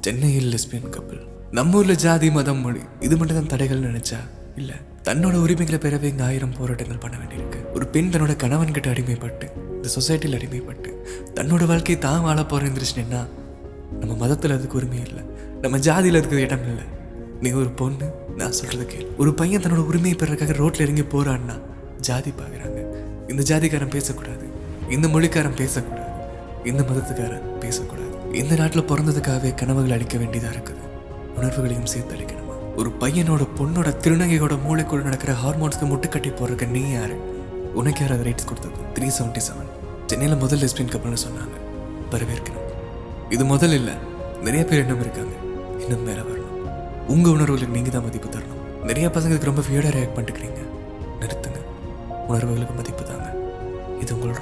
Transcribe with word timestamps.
சென்னையில் 0.00 0.54
லெஸ்பியன் 0.54 0.88
கப்பல் 0.88 1.20
நம்ம 1.50 1.76
ஊர்ல 1.76 1.94
ஜாதி 1.94 2.30
மதம் 2.30 2.58
மொழி 2.58 2.80
இது 3.00 3.16
மட்டும் 3.16 3.36
தான் 3.36 3.46
தடைகள் 3.46 3.80
நினைச்சா? 3.80 4.16
இல்ல. 4.56 4.72
தன்னோட 5.04 5.34
உரிமைகளை 5.34 5.80
பெறவே 5.80 6.02
இங்க 6.02 6.24
ஆயிரம் 6.24 6.52
போராட்டங்கள் 6.58 6.96
பண்ண 6.96 7.16
வேண்டியிருக்கு. 7.16 7.72
ஒரு 7.74 7.86
பெண் 7.86 8.10
தன்னோட 8.10 8.36
கணவன் 8.36 8.70
கிட்ட 8.70 8.90
அடிமைப்பட்டு 8.90 9.46
இந்த 9.70 9.88
சொசைட்டியில் 10.00 10.38
அடிமைப்பட்டு 10.38 10.90
தன்னோட 11.34 11.66
வாழ்க்கையை 11.66 11.98
தான் 11.98 12.20
வாழ 12.20 12.44
போற 12.44 12.66
இருந்துச்சுன்னா 12.66 13.26
நம்ம 14.00 14.26
மதத்துல 14.26 14.52
அதுக்கு 14.52 14.76
உரிமை 14.76 15.00
இல்லை. 15.06 15.22
நம்ம 15.60 15.78
ஜாதியில 15.78 16.16
அதுக்கு 16.16 16.40
இடம் 16.40 16.66
இல்லை. 16.66 16.84
நீ 17.40 17.50
ஒரு 17.50 17.70
பொண்ணு 17.70 18.12
நான் 18.36 18.52
சொல்றது 18.52 18.86
கேள். 18.86 19.06
ஒரு 19.18 19.34
பையன் 19.34 19.62
தன்னோட 19.62 19.84
உரிமையை 19.84 20.18
பெறக்காக 20.18 20.52
ரோட்ல 20.52 20.80
இறங்கி 20.80 21.02
போறான்னா 21.02 21.60
ஜாதி 22.00 22.30
பார்க்குறாங்க 22.30 22.96
இந்த 23.30 23.42
ஜாதிக்காரன் 23.42 23.90
பேசக்கூடாது. 23.90 24.46
இந்த 24.90 25.08
மொழிக்காரன் 25.08 25.56
பேசக்கூடாது. 25.56 26.28
இந்த 26.64 26.82
மதத்துக்காரன் 26.82 27.58
பேசக்கூடாது. 27.58 28.11
இந்த 28.32 28.54
நாட்டில் 28.54 28.82
பிறந்ததுக்காகவே 28.82 29.54
கனவுகள் 29.54 29.90
அளிக்க 29.90 30.18
வேண்டியதா 30.18 30.50
இருக்குது. 30.52 30.82
உணர்வுகளையும் 31.36 31.86
சேர்த்து 31.86 32.14
அளிக்கணுமா? 32.14 32.76
ஒரு 32.76 32.92
பையனோட 33.00 33.48
பொண்ணோட 33.58 33.88
திருநங்கையோட 34.02 34.58
மூளைக்குள்ள 34.68 35.02
நடக்கிற 35.02 35.32
ஹார்மோன்ஸ்க்கு 35.32 35.86
முட்டுக்கட்டி 35.86 36.30
போறதுக்கு 36.30 36.66
நீ 36.66 36.90
யாரு? 36.90 37.16
உனக்கு 37.74 38.00
யார் 38.00 38.12
அது 38.12 38.24
ரைட்ஸ் 38.24 38.46
கொடுத்தது? 38.46 38.74
த்ரீ 38.94 39.10
செவன்ட்டி 39.20 39.40
செவன் 39.48 39.70
சென்னையில் 40.06 40.36
முதல் 40.36 40.58
லெஸ்பியன் 40.58 40.92
கப்பல்னு 40.94 41.22
சொன்னாங்க. 41.26 41.56
வரவேற்கணும் 42.10 43.32
இது 43.32 43.44
முதல் 43.44 43.72
இல்லை. 43.72 43.94
நிறைய 44.42 44.64
பேர் 44.64 44.80
இன்னும் 44.80 45.00
இருக்காங்க. 45.00 45.32
இன்னும் 45.78 46.02
மேலே 46.02 46.20
வரணும். 46.20 46.56
உங்க 47.06 47.30
உணர்வுகளுக்கு 47.30 47.74
நீங்க 47.74 47.90
தான் 47.90 48.04
மதிப்பு 48.04 48.28
தரணும். 48.28 48.84
நிறைய 48.84 49.08
பசங்களுக்கு 49.08 49.44
ரொம்ப 49.44 49.60
ஃபியர்டாக 49.60 49.92
ரியாக்ட் 49.98 50.16
பண்ணிட்டுக்கிறீங்க 50.16 50.60
நிறுத்துங்க. 51.20 51.60
உணர்வுகளுக்கு 52.28 52.74
மதிப்பு 52.74 53.04
தாங்க. 53.04 53.34
இது 54.00 54.14
உங்களோட 54.14 54.36